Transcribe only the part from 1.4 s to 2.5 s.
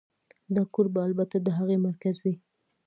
هغې مرکز وي